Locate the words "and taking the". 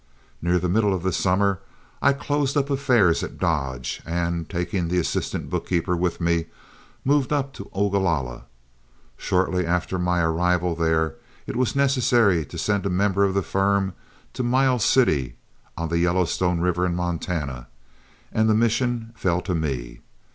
4.03-4.97